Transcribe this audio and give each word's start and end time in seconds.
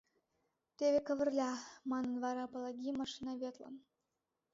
—Теве, 0.77 0.99
Кавырля!— 1.07 1.51
манын 1.91 2.15
вара 2.23 2.45
Палаги 2.53 2.91
машиноведлан. 3.01 3.75